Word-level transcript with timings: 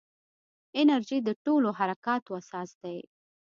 انرژي 0.79 1.19
د 1.27 1.29
ټولو 1.45 1.69
حرکاتو 1.79 2.31
اساس 2.41 2.69
دی. 2.83 2.97